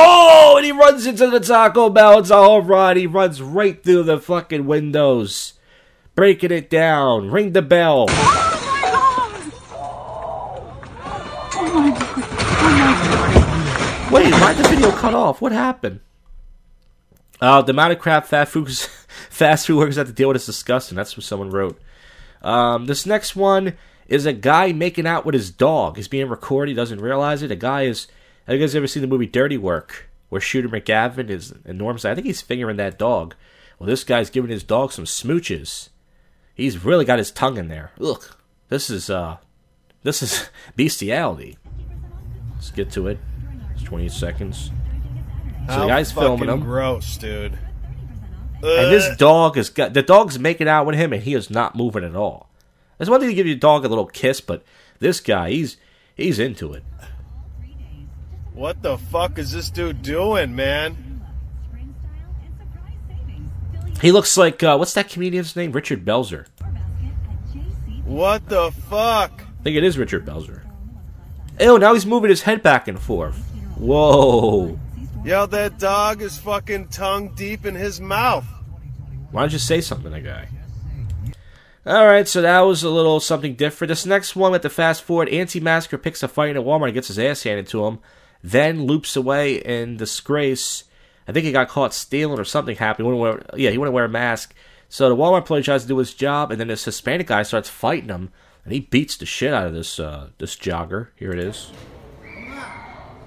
Oh, 0.01 0.55
and 0.57 0.65
he 0.65 0.73
runs 0.73 1.05
into 1.05 1.29
the 1.29 1.41
Taco 1.41 1.91
Bell. 1.91 2.21
It's 2.21 2.31
a 2.31 2.37
home 2.37 2.69
run. 2.69 2.97
He 2.97 3.07
runs 3.07 3.43
right 3.43 3.85
through 3.85 4.05
the 4.05 4.19
fucking 4.19 4.65
windows, 4.65 5.53
breaking 6.15 6.53
it 6.53 6.71
down. 6.71 7.31
Ring 7.31 7.53
the 7.53 7.61
bell. 7.61 8.07
Why 14.41 14.53
the 14.53 14.69
video 14.69 14.91
cut 14.93 15.15
off? 15.15 15.41
What 15.41 15.53
happened? 15.53 16.01
Uh, 17.41 17.63
the 17.63 17.73
amount 17.73 17.93
of 17.93 17.99
crap 17.99 18.27
fast 18.27 18.53
food 18.53 18.71
fast 19.31 19.67
food 19.67 19.79
workers 19.79 19.97
have 19.97 20.07
to 20.07 20.13
deal 20.13 20.29
with 20.29 20.37
is 20.37 20.47
disgusting. 20.47 20.97
That's 20.97 21.17
what 21.17 21.25
someone 21.25 21.51
wrote. 21.51 21.81
Um, 22.43 22.87
this 22.87 23.07
next 23.07 23.37
one 23.37 23.77
is 24.07 24.27
a 24.27 24.33
guy 24.33 24.73
making 24.73 25.07
out 25.07 25.25
with 25.25 25.35
his 25.35 25.51
dog. 25.51 25.97
He's 25.97 26.09
being 26.09 26.29
recorded. 26.29 26.71
He 26.71 26.77
doesn't 26.77 27.01
realize 27.01 27.43
it. 27.43 27.51
A 27.51 27.57
guy 27.57 27.83
is. 27.83 28.07
Have 28.47 28.55
you 28.55 28.61
guys 28.61 28.75
ever 28.75 28.87
seen 28.87 29.03
the 29.03 29.09
movie 29.09 29.27
Dirty 29.27 29.59
Work, 29.59 30.09
where 30.31 30.41
Shooter 30.41 30.69
McGavin 30.69 31.29
is 31.29 31.53
enormous? 31.65 32.05
I 32.05 32.15
think 32.15 32.27
he's 32.27 32.41
fingering 32.41 32.79
that 32.79 32.99
dog. 32.99 33.35
Well, 33.79 33.87
this 33.87 34.05
guy's 34.05 34.31
giving 34.31 34.51
his 34.51 34.65
dog 34.65 34.93
some 34.93 35.05
smooches. 35.05 35.91
He's 36.55 36.85
really 36.85 37.05
got 37.05 37.19
his 37.19 37.31
tongue 37.31 37.59
in 37.59 37.69
there. 37.69 37.93
Look, 37.99 38.39
this 38.69 38.91
is 38.91 39.11
uh, 39.11 39.37
this 40.03 40.23
is 40.23 40.49
bestiality. 40.77 41.59
Let's 42.55 42.71
get 42.71 42.91
to 42.93 43.09
it. 43.09 43.19
It's 43.79 43.87
28 43.87 44.11
seconds. 44.11 44.71
So 45.67 45.73
How 45.73 45.81
the 45.83 45.87
guy's 45.87 46.11
filming 46.11 46.49
him. 46.49 46.61
Gross, 46.61 47.17
dude. 47.17 47.53
And 48.61 48.93
this 48.93 49.17
dog 49.17 49.57
is 49.57 49.71
got 49.71 49.95
the 49.95 50.03
dog's 50.03 50.37
making 50.37 50.67
out 50.67 50.85
with 50.85 50.97
him, 50.97 51.13
and 51.13 51.23
he 51.23 51.35
is 51.35 51.49
not 51.49 51.77
moving 51.77 52.03
at 52.03 52.17
all. 52.17 52.51
It's 52.99 53.09
one 53.09 53.21
thing 53.21 53.29
to 53.29 53.35
give 53.35 53.47
your 53.47 53.55
dog 53.55 53.85
a 53.85 53.89
little 53.89 54.07
kiss, 54.07 54.41
but 54.41 54.65
this 54.99 55.21
guy, 55.21 55.51
he's 55.51 55.77
he's 56.17 56.41
into 56.41 56.73
it. 56.73 56.83
What 58.53 58.83
the 58.83 58.99
fuck 58.99 59.39
is 59.39 59.53
this 59.53 59.71
dude 59.71 60.03
doing, 60.03 60.57
man? 60.57 61.23
He 64.03 64.11
looks 64.11 64.37
like 64.37 64.61
uh, 64.65 64.77
what's 64.77 64.95
that 64.95 65.09
comedian's 65.09 65.55
name? 65.55 65.71
Richard 65.71 66.05
Belzer. 66.05 66.47
What 68.05 68.49
the 68.49 68.73
fuck? 68.73 69.43
I 69.61 69.63
think 69.63 69.77
it 69.77 69.85
is 69.85 69.97
Richard 69.99 70.27
Belzer. 70.27 70.63
Oh, 71.61 71.77
Now 71.77 71.95
he's 71.95 72.07
moving 72.07 72.31
his 72.31 72.43
head 72.43 72.63
back 72.63 72.89
and 72.89 72.99
forth. 72.99 73.45
Whoa! 73.79 74.79
Yo, 75.25 75.47
that 75.47 75.79
dog 75.79 76.21
is 76.21 76.37
fucking 76.39 76.89
tongue 76.89 77.35
deep 77.35 77.65
in 77.65 77.75
his 77.75 78.01
mouth. 78.01 78.47
Why 79.31 79.43
don't 79.43 79.53
you 79.53 79.59
say 79.59 79.81
something 79.81 80.13
to 80.13 80.21
that 80.21 80.25
guy? 80.25 80.49
All 81.87 82.07
right, 82.07 82.27
so 82.27 82.43
that 82.43 82.61
was 82.61 82.83
a 82.83 82.91
little 82.91 83.21
something 83.21 83.55
different. 83.55 83.89
This 83.89 84.05
next 84.05 84.37
one 84.37 84.53
with 84.53 84.63
the 84.63 84.69
fast 84.69 85.03
forward, 85.03 85.29
anti-masker 85.29 85.97
picks 85.97 86.23
a 86.23 86.29
fight 86.29 86.57
at 86.57 86.63
Walmart 86.63 86.87
and 86.87 86.95
gets 86.95 87.09
his 87.09 87.19
ass 87.19 87.45
handed 87.45 87.67
to 87.69 87.87
him, 87.87 87.99
then 88.43 88.85
loops 88.85 89.17
away 89.17 89.57
in 89.57 89.97
disgrace. 89.97 90.85
I 91.27 91.33
think 91.33 91.47
he 91.47 91.53
got 91.53 91.69
caught 91.69 91.95
stealing 91.95 92.39
or 92.39 92.45
something 92.45 92.77
happened. 92.77 93.07
He 93.07 93.15
wear, 93.15 93.43
yeah, 93.57 93.71
he 93.71 93.79
wouldn't 93.79 93.95
wear 93.95 94.05
a 94.05 94.09
mask. 94.09 94.55
So 94.89 95.09
the 95.09 95.17
Walmart 95.17 95.39
employee 95.39 95.63
tries 95.63 95.83
to 95.83 95.89
do 95.89 95.99
his 95.99 96.15
job, 96.15 96.51
and 96.51 96.61
then 96.61 96.69
this 96.69 96.85
Hispanic 96.85 97.27
guy 97.27 97.43
starts 97.43 97.69
fighting 97.69 98.09
him, 98.09 98.31
and 98.65 98.73
he 98.73 98.81
beats 98.81 99.17
the 99.17 99.27
shit 99.27 99.55
out 99.55 99.67
of 99.67 99.75
this 99.75 100.01
uh, 100.01 100.31
this 100.39 100.57
jogger. 100.57 101.09
Here 101.17 101.31
it 101.31 101.39
is. 101.39 101.71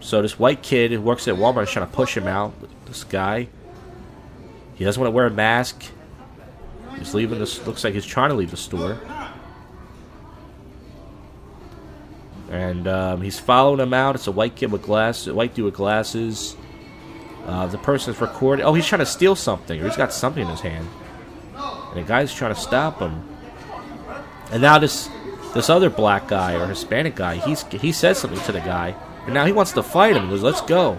So 0.01 0.21
this 0.21 0.37
white 0.37 0.61
kid 0.61 0.91
who 0.91 0.99
works 0.99 1.27
at 1.27 1.35
Walmart 1.35 1.63
is 1.63 1.71
trying 1.71 1.87
to 1.87 1.93
push 1.93 2.17
him 2.17 2.27
out. 2.27 2.53
This 2.85 3.03
guy. 3.03 3.47
He 4.75 4.83
doesn't 4.83 4.99
want 4.99 5.11
to 5.11 5.15
wear 5.15 5.27
a 5.27 5.31
mask. 5.31 5.83
He's 6.97 7.13
leaving 7.13 7.39
this. 7.39 7.65
Looks 7.65 7.83
like 7.83 7.93
he's 7.93 8.05
trying 8.05 8.29
to 8.29 8.35
leave 8.35 8.51
the 8.51 8.57
store. 8.57 8.99
And 12.49 12.87
um, 12.87 13.21
he's 13.21 13.39
following 13.39 13.79
him 13.79 13.93
out. 13.93 14.15
It's 14.15 14.27
a 14.27 14.31
white 14.31 14.55
kid 14.55 14.71
with 14.71 14.81
glasses. 14.81 15.31
White 15.31 15.53
dude 15.53 15.65
with 15.65 15.75
glasses. 15.75 16.57
Uh, 17.45 17.67
the 17.67 17.77
person's 17.77 18.19
recording. 18.19 18.65
Oh, 18.65 18.73
he's 18.73 18.85
trying 18.85 18.99
to 18.99 19.05
steal 19.05 19.35
something, 19.35 19.79
or 19.81 19.85
he's 19.85 19.97
got 19.97 20.13
something 20.13 20.43
in 20.43 20.49
his 20.49 20.61
hand. 20.61 20.87
And 21.55 22.03
the 22.03 22.07
guy's 22.07 22.33
trying 22.33 22.53
to 22.53 22.59
stop 22.59 22.99
him. 22.99 23.23
And 24.51 24.61
now 24.61 24.79
this 24.79 25.09
this 25.53 25.69
other 25.69 25.89
black 25.89 26.27
guy 26.27 26.55
or 26.55 26.67
Hispanic 26.67 27.15
guy, 27.15 27.35
he's 27.35 27.63
he 27.63 27.91
says 27.91 28.17
something 28.19 28.39
to 28.41 28.51
the 28.51 28.59
guy, 28.59 28.95
and 29.25 29.33
now 29.33 29.45
he 29.45 29.51
wants 29.51 29.71
to 29.73 29.83
fight 29.83 30.15
him. 30.15 30.25
He 30.25 30.29
goes, 30.29 30.43
"Let's 30.43 30.61
go." 30.61 30.97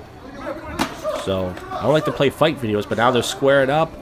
So 1.24 1.54
I 1.70 1.82
don't 1.82 1.92
like 1.92 2.04
to 2.06 2.12
play 2.12 2.30
fight 2.30 2.58
videos, 2.58 2.88
but 2.88 2.98
now 2.98 3.10
they're 3.10 3.22
squaring 3.22 3.70
up, 3.70 3.92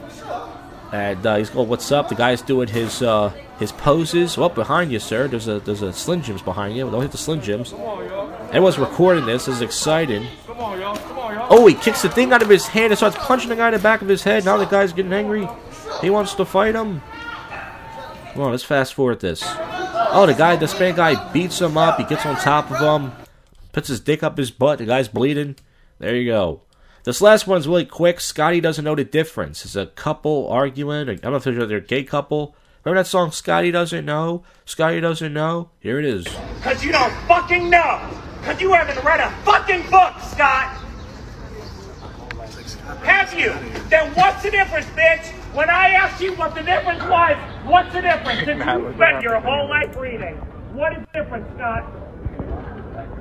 and 0.93 1.25
uh, 1.27 1.37
he's 1.37 1.51
going, 1.51 1.69
"What's 1.69 1.91
up?" 1.93 2.09
The 2.09 2.15
guy's 2.15 2.43
doing 2.43 2.69
his 2.69 3.03
uh, 3.03 3.33
his 3.59 3.73
poses. 3.73 4.37
Well, 4.37 4.49
behind 4.49 4.91
you, 4.91 4.99
sir. 4.99 5.29
There's 5.29 5.49
a 5.49 5.61
there's 5.61 5.83
a 5.83 5.93
Slim 5.93 6.23
Jims 6.23 6.43
behind 6.43 6.77
you. 6.77 6.91
Don't 6.91 7.03
hit 7.03 7.13
the 7.13 7.19
Slim 7.19 7.41
Jims. 7.41 7.73
Everyone's 7.73 8.79
recording 8.79 9.27
this. 9.27 9.45
This 9.47 9.57
is 9.57 9.63
exciting. 9.63 10.27
Oh, 11.53 11.67
he 11.67 11.75
kicks 11.75 12.03
the 12.03 12.09
thing 12.09 12.33
out 12.33 12.43
of 12.43 12.49
his 12.49 12.67
hand 12.67 12.93
and 12.93 12.97
starts 12.97 13.17
punching 13.19 13.49
the 13.49 13.57
guy 13.57 13.69
in 13.69 13.75
the 13.75 13.81
back 13.81 14.03
of 14.03 14.09
his 14.09 14.23
head. 14.23 14.45
Now 14.45 14.57
the 14.57 14.67
guy's 14.67 14.93
getting 14.93 15.13
angry. 15.13 15.49
He 16.01 16.11
wants 16.11 16.35
to 16.35 16.45
fight 16.45 16.75
him. 16.75 17.03
Come 18.33 18.43
on, 18.43 18.51
let's 18.53 18.63
fast 18.63 18.95
forward 18.95 19.21
this. 19.21 19.43
Oh, 20.13 20.25
the 20.27 20.35
guy, 20.35 20.57
the 20.57 20.67
Hispanic 20.67 20.97
guy 20.97 21.33
beats 21.33 21.61
him 21.61 21.77
up. 21.77 21.99
He 21.99 22.05
gets 22.05 22.25
on 22.25 22.37
top 22.37 22.71
of 22.71 22.79
him, 22.79 23.13
puts 23.73 23.89
his 23.89 24.01
dick 24.01 24.23
up 24.23 24.39
his 24.39 24.51
butt. 24.51 24.79
The 24.79 24.87
guy's 24.87 25.09
bleeding. 25.09 25.57
There 25.99 26.17
you 26.17 26.31
go. 26.31 26.63
This 27.05 27.21
last 27.21 27.47
one's 27.47 27.67
really 27.67 27.87
quick. 27.87 28.21
Scotty 28.21 28.61
doesn't 28.61 28.85
know 28.85 28.95
the 28.95 29.05
difference. 29.05 29.65
It's 29.65 29.77
a 29.77 29.87
couple 29.87 30.49
arguing. 30.49 31.09
I 31.09 31.15
don't 31.15 31.33
know 31.33 31.37
if 31.37 31.45
they're 31.45 31.79
a 31.79 31.81
gay 31.81 32.05
couple. 32.05 32.55
Remember 32.85 33.03
that 33.03 33.09
song, 33.09 33.31
Scotty 33.31 33.71
Doesn't 33.71 34.07
Know? 34.07 34.43
Scotty 34.65 35.01
Doesn't 35.01 35.33
Know? 35.33 35.71
Here 35.81 35.99
it 35.99 36.05
is. 36.07 36.27
Cause 36.63 36.83
you 36.83 36.93
don't 36.93 37.13
fucking 37.27 37.69
know. 37.69 38.01
Cause 38.43 38.61
you 38.61 38.73
haven't 38.73 39.05
read 39.05 39.21
a 39.21 39.31
fucking 39.45 39.83
book, 39.91 40.15
Scott. 40.21 40.77
Have 43.03 43.39
you? 43.39 43.53
Then 43.89 44.15
what's 44.15 44.43
the 44.43 44.51
difference, 44.51 44.87
bitch? 44.97 45.27
When 45.55 45.69
I 45.69 45.91
asked 45.91 46.23
you 46.23 46.35
what 46.35 46.55
the 46.55 46.63
difference 46.63 47.03
was, 47.03 47.37
what's 47.65 47.93
the 47.93 48.01
difference? 48.01 48.45
Since 48.45 48.65
you 48.65 48.93
spent 48.95 49.23
your 49.23 49.41
whole 49.41 49.69
life 49.69 49.97
reading. 49.97 50.37
What 50.73 50.93
is 50.97 51.05
the 51.13 51.23
difference, 51.23 51.53
Scott? 51.55 51.85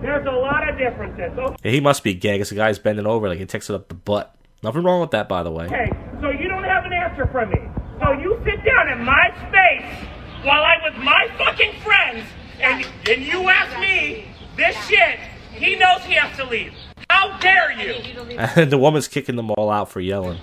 There's 0.01 0.25
a 0.25 0.31
lot 0.31 0.67
of 0.67 0.77
differences. 0.77 1.31
Yeah, 1.63 1.71
he 1.71 1.79
must 1.79 2.03
be 2.03 2.13
gay 2.13 2.33
because 2.33 2.49
the 2.49 2.55
guy's 2.55 2.79
bending 2.79 3.05
over 3.05 3.27
like 3.27 3.39
he 3.39 3.45
takes 3.45 3.69
it 3.69 3.73
up 3.73 3.87
the 3.87 3.95
butt. 3.95 4.35
Nothing 4.63 4.83
wrong 4.83 5.01
with 5.01 5.11
that, 5.11 5.29
by 5.29 5.43
the 5.43 5.51
way. 5.51 5.65
Okay, 5.65 5.91
so 6.21 6.29
you 6.29 6.47
don't 6.47 6.63
have 6.63 6.85
an 6.85 6.93
answer 6.93 7.27
for 7.27 7.45
me. 7.45 7.59
So 8.01 8.11
you 8.13 8.39
sit 8.45 8.63
down 8.65 8.89
in 8.89 9.03
my 9.03 9.29
space 9.47 10.07
while 10.43 10.63
I'm 10.63 10.83
with 10.83 11.03
my 11.03 11.27
fucking 11.37 11.81
friends, 11.81 12.25
and, 12.59 12.85
and 13.09 13.21
you 13.23 13.49
ask 13.49 13.77
me 13.79 14.27
this 14.55 14.75
shit. 14.87 15.19
He 15.51 15.75
knows 15.75 16.03
he 16.03 16.13
has 16.13 16.35
to 16.37 16.45
leave. 16.45 16.73
How 17.09 17.37
dare 17.39 17.71
you? 17.71 17.93
And 18.37 18.71
the 18.71 18.77
woman's 18.77 19.07
kicking 19.07 19.35
them 19.35 19.51
all 19.51 19.69
out 19.69 19.89
for 19.89 19.99
yelling. 19.99 20.39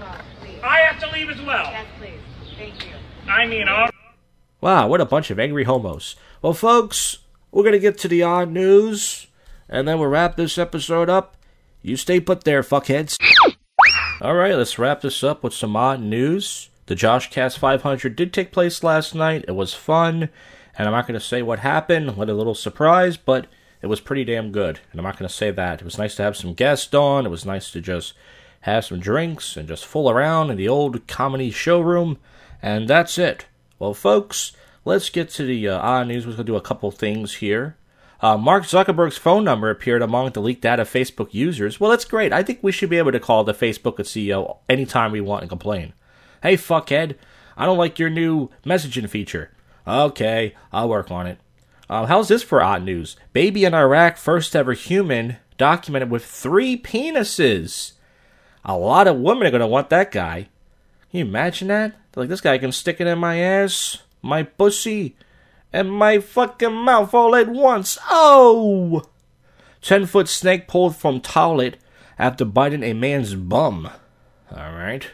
I 0.63 0.79
have 0.81 1.01
to 1.01 1.11
leave 1.11 1.31
as 1.31 1.41
well. 1.43 1.65
Yes, 1.71 1.87
please. 1.99 2.21
Thank 2.59 2.87
you. 2.87 2.93
I 3.29 3.47
mean, 3.47 3.69
all 3.69 3.89
Wow, 4.61 4.89
what 4.89 5.01
a 5.01 5.05
bunch 5.05 5.31
of 5.31 5.39
angry 5.39 5.65
homos. 5.65 6.17
Well, 6.43 6.55
folks, 6.55 7.19
we're 7.53 7.63
going 7.63 7.75
to 7.75 7.79
get 7.79 7.99
to 7.99 8.09
the 8.09 8.23
odd 8.23 8.51
news, 8.51 9.27
and 9.69 9.87
then 9.87 9.99
we'll 9.99 10.09
wrap 10.09 10.37
this 10.37 10.59
episode 10.59 11.09
up. 11.09 11.37
You 11.83 11.97
stay 11.97 12.21
put 12.21 12.45
there, 12.45 12.63
fuckheads. 12.63 13.17
All 14.21 14.35
right, 14.35 14.55
let's 14.55 14.79
wrap 14.79 15.03
this 15.03 15.23
up 15.23 15.43
with 15.43 15.55
some 15.55 15.77
odd 15.77 16.01
news. 16.01 16.71
The 16.87 16.95
Josh 16.95 17.31
Cast 17.31 17.59
500 17.59 18.17
did 18.17 18.33
take 18.33 18.53
place 18.53 18.83
last 18.83 19.15
night. 19.15 19.45
It 19.49 19.53
was 19.57 19.75
fun, 19.75 20.29
and 20.79 20.87
I'm 20.87 20.93
not 20.93 21.07
going 21.07 21.19
to 21.19 21.25
say 21.25 21.43
what 21.43 21.59
happened. 21.59 22.17
Let 22.17 22.29
a 22.29 22.35
little 22.35 22.55
surprise, 22.55 23.17
but 23.17 23.47
it 23.83 23.89
was 23.89 24.01
pretty 24.01 24.25
damn 24.25 24.53
good. 24.53 24.81
And 24.91 25.01
I'm 25.01 25.05
not 25.05 25.19
going 25.19 25.29
to 25.29 25.35
say 25.35 25.51
that. 25.51 25.81
It 25.81 25.85
was 25.85 25.99
nice 25.99 26.15
to 26.17 26.23
have 26.23 26.37
some 26.37 26.55
guests 26.55 26.95
on. 26.95 27.27
It 27.27 27.31
was 27.31 27.45
nice 27.45 27.71
to 27.73 27.81
just 27.81 28.15
have 28.63 28.85
some 28.85 29.01
drinks 29.01 29.57
and 29.57 29.69
just 29.69 29.85
fool 29.85 30.11
around 30.11 30.51
in 30.51 30.57
the 30.57 30.69
old 30.69 31.07
comedy 31.07 31.51
showroom. 31.51 32.19
And 32.63 32.89
that's 32.89 33.19
it. 33.19 33.47
Well, 33.79 33.95
folks, 33.95 34.53
let's 34.85 35.11
get 35.11 35.29
to 35.31 35.45
the 35.45 35.69
uh, 35.69 35.79
odd 35.79 36.09
news. 36.09 36.25
We're 36.25 36.33
going 36.33 36.47
to 36.47 36.53
do 36.53 36.57
a 36.57 36.61
couple 36.61 36.91
things 36.91 37.35
here. 37.35 37.77
Uh, 38.21 38.37
Mark 38.37 38.65
Zuckerberg's 38.65 39.19
phone 39.19 39.45
number 39.45 39.69
appeared 39.69 40.03
among 40.03 40.31
the 40.31 40.41
leaked 40.41 40.63
data 40.63 40.83
of 40.83 40.91
Facebook 40.91 41.33
users. 41.33 41.79
Well, 41.79 41.91
that's 41.91 42.05
great. 42.05 42.33
I 42.33 42.43
think 42.43 42.61
we 42.63 42.73
should 42.73 42.89
be 42.89 42.99
able 42.99 43.13
to 43.13 43.21
call 43.21 43.45
the 43.45 43.53
Facebook 43.53 43.97
CEO 43.99 44.59
anytime 44.69 45.13
we 45.13 45.21
want 45.21 45.43
and 45.43 45.51
complain. 45.51 45.93
Hey, 46.43 46.57
fuckhead, 46.57 47.17
I 47.57 47.67
don't 47.67 47.79
like 47.79 47.99
your 47.99 48.11
new 48.11 48.51
messaging 48.65 49.09
feature. 49.09 49.51
Okay, 49.87 50.55
I'll 50.73 50.89
work 50.89 51.11
on 51.11 51.27
it. 51.27 51.39
Uh, 51.89 52.07
how's 52.07 52.29
this 52.29 52.43
for 52.43 52.63
odd 52.63 52.83
news? 52.83 53.17
Baby 53.33 53.65
in 53.65 53.75
Iraq, 53.75 54.17
first 54.17 54.57
ever 54.57 54.73
human 54.73 55.37
documented 55.57 56.11
with 56.11 56.25
three 56.25 56.77
penises. 56.77 57.93
A 58.65 58.77
lot 58.77 59.07
of 59.07 59.19
women 59.19 59.47
are 59.47 59.51
going 59.51 59.61
to 59.61 59.67
want 59.67 59.91
that 59.91 60.11
guy. 60.11 60.49
Can 61.11 61.21
you 61.21 61.25
imagine 61.25 61.69
that? 61.69 61.95
They're 62.13 62.23
like, 62.23 62.29
this 62.29 62.41
guy 62.41 62.59
can 62.59 62.73
stick 62.73 63.01
it 63.01 63.07
in 63.07 63.19
my 63.19 63.39
ass, 63.39 63.99
my 64.23 64.43
pussy, 64.43 65.17
and 65.73 65.93
my 65.93 66.19
fucking 66.19 66.73
mouth 66.73 67.13
all 67.15 67.35
at 67.35 67.49
once. 67.49 67.99
Oh! 68.11 69.09
10 69.83 70.07
foot 70.07 70.29
snake 70.29 70.67
pulled 70.67 70.97
from 70.97 71.21
toilet 71.21 71.77
after 72.19 72.45
biting 72.45 72.83
a 72.83 72.93
man's 72.93 73.35
bum. 73.35 73.91
Alright. 74.53 75.11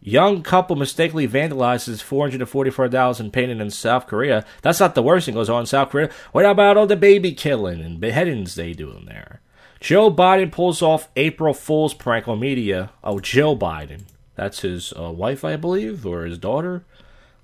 Young 0.00 0.42
couple 0.42 0.76
mistakenly 0.76 1.26
vandalizes 1.26 2.02
444,000 2.02 3.32
painting 3.32 3.60
in 3.60 3.70
South 3.70 4.06
Korea. 4.06 4.44
That's 4.60 4.80
not 4.80 4.94
the 4.94 5.02
worst 5.02 5.24
thing 5.24 5.34
goes 5.34 5.48
on 5.48 5.60
in 5.60 5.66
South 5.66 5.90
Korea. 5.90 6.10
What 6.32 6.44
about 6.44 6.76
all 6.76 6.86
the 6.86 6.94
baby 6.94 7.32
killing 7.32 7.80
and 7.80 7.98
beheadings 7.98 8.54
they 8.54 8.74
do 8.74 8.94
in 8.94 9.06
there? 9.06 9.40
Joe 9.80 10.10
Biden 10.10 10.52
pulls 10.52 10.82
off 10.82 11.08
April 11.16 11.54
Fool's 11.54 11.94
prank 11.94 12.28
on 12.28 12.40
media. 12.40 12.90
Oh, 13.02 13.18
Joe 13.18 13.56
Biden. 13.56 14.02
That's 14.34 14.60
his 14.60 14.92
uh, 14.98 15.10
wife, 15.10 15.44
I 15.44 15.56
believe, 15.56 16.04
or 16.04 16.24
his 16.24 16.38
daughter. 16.38 16.84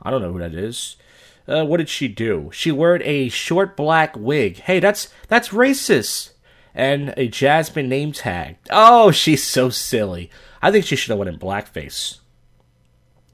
I 0.03 0.11
don't 0.11 0.23
know 0.23 0.33
who 0.33 0.39
that 0.41 0.55
is. 0.55 0.97
Uh, 1.51 1.65
what 1.65 1.79
did 1.79 1.89
she 1.89 2.07
do? 2.07 2.51
She 2.53 2.71
wore 2.71 3.01
a 3.03 3.29
short 3.29 3.77
black 3.77 4.17
wig. 4.17 4.59
Hey, 4.59 4.79
that's 4.79 5.13
that's 5.29 5.49
racist. 5.49 6.33
And 6.73 7.13
a 7.17 7.27
Jasmine 7.27 7.89
name 7.89 8.13
tag. 8.13 8.57
Oh, 8.71 9.11
she's 9.11 9.45
so 9.45 9.71
silly. 9.71 10.31
I 10.63 10.71
think 10.71 10.85
she 10.85 10.95
should 10.95 11.11
have 11.11 11.19
went 11.19 11.29
in 11.29 11.39
blackface. 11.39 12.19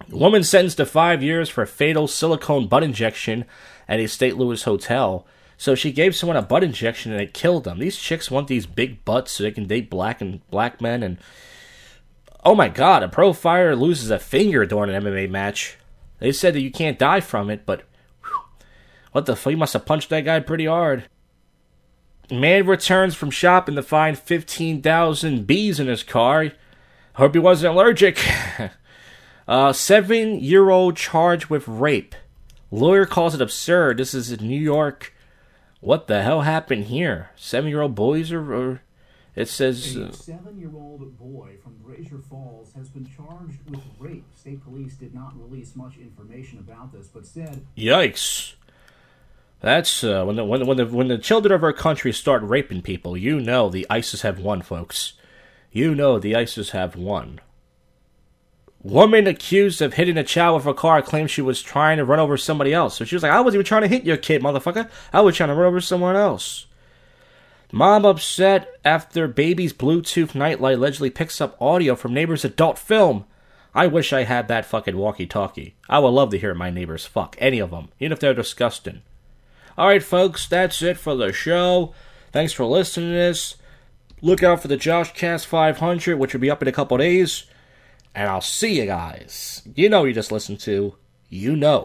Woman 0.09 0.43
sentenced 0.43 0.79
to 0.79 0.87
five 0.87 1.23
years 1.23 1.51
for 1.51 1.67
fatal 1.67 2.09
silicone 2.09 2.69
butt 2.69 2.83
injection 2.83 3.45
at 3.87 4.01
a 4.01 4.07
St. 4.07 4.39
Louis 4.39 4.63
hotel. 4.63 5.27
So 5.59 5.75
she 5.75 5.93
gave 5.93 6.17
someone 6.17 6.37
a 6.37 6.43
butt 6.43 6.65
injection 6.65 7.13
and 7.13 7.21
it 7.21 7.35
killed 7.35 7.65
them. 7.65 7.79
These 7.79 7.99
chicks 7.99 8.31
want 8.31 8.49
these 8.49 8.67
big 8.67 9.05
butts 9.05 9.33
so 9.33 9.43
they 9.43 9.51
can 9.51 9.67
date 9.67 9.91
black 9.91 10.23
and 10.23 10.49
black 10.51 10.81
men. 10.81 11.03
And 11.03 11.19
oh 12.45 12.55
my 12.55 12.69
god, 12.69 13.03
a 13.03 13.09
pro 13.09 13.35
fighter 13.35 13.77
loses 13.77 14.11
a 14.11 14.19
finger 14.19 14.65
during 14.65 14.95
an 14.95 15.03
MMA 15.03 15.29
match. 15.29 15.77
They 16.19 16.33
said 16.33 16.55
that 16.55 16.61
you 16.61 16.71
can't 16.71 16.99
die 16.99 17.21
from 17.21 17.51
it, 17.51 17.67
but 17.67 17.83
what 19.17 19.25
the 19.25 19.35
fuck? 19.35 19.51
You 19.51 19.57
must 19.57 19.73
have 19.73 19.87
punched 19.87 20.11
that 20.11 20.27
guy 20.27 20.41
pretty 20.41 20.67
hard. 20.67 21.05
Man 22.31 22.67
returns 22.67 23.15
from 23.15 23.31
shopping 23.31 23.75
to 23.77 23.83
find 23.83 24.19
15,000 24.19 25.47
bees 25.47 25.81
in 25.81 25.87
his 25.87 26.03
car. 26.03 26.53
Hope 27.15 27.33
he 27.33 27.39
wasn't 27.39 27.73
allergic. 27.73 28.23
uh, 29.49 29.73
seven 29.73 30.41
year 30.41 30.69
old 30.69 30.99
charged 30.99 31.47
with 31.47 31.67
rape. 31.67 32.15
Lawyer 32.71 33.07
calls 33.07 33.35
it 33.35 33.41
absurd. 33.41 33.97
This 33.97 34.13
is 34.13 34.31
in 34.31 34.47
New 34.47 34.61
York. 34.61 35.15
What 35.81 36.09
the 36.09 36.23
hell 36.23 36.43
happened 36.43 36.85
here? 36.85 37.31
Seven 37.37 37.71
year 37.71 37.81
old 37.81 37.95
boys 37.95 38.31
are. 38.33 38.53
or 38.55 38.83
it 39.35 39.49
says. 39.49 39.97
A 39.97 40.09
Uh, 40.09 40.13
seven-year-old 40.13 41.17
boy 41.19 41.57
from 41.63 41.77
Brasher 41.83 42.23
Falls 42.23 42.75
has 42.75 42.91
been 42.91 43.07
charged 43.07 43.61
with 43.71 43.81
rape. 43.99 44.27
State 44.35 44.63
police 44.63 44.95
did 44.97 45.15
not 45.15 45.33
release 45.41 45.75
much 45.75 45.97
information 45.97 46.59
about 46.59 46.93
this, 46.93 47.07
but 47.09 47.25
said 47.27 47.65
Yikes! 47.79 48.57
That's 49.61 50.05
uh, 50.05 50.25
when 50.25 50.37
the 50.37 50.45
when 50.45 50.67
when 50.67 50.77
the 50.77 50.87
when 50.87 51.09
the 51.09 51.19
children 51.19 51.53
of 51.53 51.63
our 51.63 51.73
country 51.73 52.13
start 52.13 52.43
raping 52.43 52.83
people. 52.83 53.17
You 53.17 53.41
know 53.41 53.69
the 53.69 53.87
ISIS 53.89 54.23
have 54.23 54.39
won, 54.39 54.63
folks. 54.63 55.15
You 55.73 55.95
know 55.95 56.19
the 56.19 56.37
ISIS 56.37 56.71
have 56.71 56.97
won. 56.97 57.41
Woman 58.83 59.27
accused 59.27 59.83
of 59.83 59.95
hitting 59.95 60.17
a 60.17 60.23
child 60.23 60.57
with 60.57 60.67
a 60.67 60.75
car 60.75 61.03
claims 61.03 61.31
she 61.31 61.43
was 61.43 61.63
trying 61.63 61.97
to 61.97 62.05
run 62.05 62.21
over 62.21 62.37
somebody 62.37 62.73
else. 62.73 62.97
So 62.97 63.05
she 63.05 63.17
was 63.17 63.23
like, 63.23 63.33
"I 63.33 63.41
wasn't 63.41 63.57
even 63.57 63.67
trying 63.67 63.83
to 63.83 63.89
hit 63.89 64.05
your 64.05 64.17
kid, 64.17 64.43
motherfucker. 64.43 64.89
I 65.13 65.23
was 65.23 65.37
trying 65.37 65.49
to 65.49 65.55
run 65.55 65.67
over 65.67 65.81
someone 65.81 66.17
else." 66.17 66.67
Mom 67.73 68.05
upset 68.05 68.79
after 68.85 69.27
baby's 69.27 69.73
Bluetooth 69.73 70.35
nightlight 70.35 70.77
allegedly 70.77 71.11
picks 71.11 71.41
up 71.41 71.61
audio 71.61 71.97
from 71.97 72.15
neighbor's 72.15 72.45
adult 72.45 72.79
film. 72.79 73.25
I 73.75 73.89
wish 73.89 74.13
I 74.13 74.23
had 74.23 74.47
that 74.49 74.65
fucking 74.65 74.97
walkie-talkie. 74.97 75.75
I 75.89 75.99
would 75.99 76.11
love 76.11 76.31
to 76.31 76.39
hear 76.39 76.55
my 76.55 76.71
neighbors 76.71 77.05
fuck 77.05 77.37
any 77.39 77.59
of 77.59 77.73
them, 77.73 77.89
even 77.99 78.13
if 78.13 78.21
they're 78.21 78.33
disgusting. 78.35 79.03
All 79.78 79.88
right, 79.88 80.02
folks, 80.02 80.49
that's 80.49 80.80
it 80.80 80.97
for 80.97 81.14
the 81.14 81.35
show. 81.35 81.92
Thanks 82.33 82.54
for 82.54 82.64
listening 82.64 83.11
to 83.11 83.14
this. 83.14 83.56
Look 84.23 84.42
out 84.42 84.62
for 84.62 84.68
the 84.68 84.78
Josh 84.78 85.12
Cast 85.12 85.47
500, 85.47 86.18
which 86.18 86.33
will 86.33 86.40
be 86.40 86.50
up 86.50 86.62
in 86.62 86.68
a 86.68 86.73
couple 86.73 86.97
days. 86.97 87.45
And 88.14 88.26
I'll 88.26 88.40
see 88.40 88.80
you 88.80 88.87
guys. 88.87 89.62
You 89.75 89.90
know 89.90 90.04
you 90.04 90.14
just 90.14 90.33
listened 90.33 90.61
to. 90.61 90.95
You 91.28 91.56
know. 91.56 91.85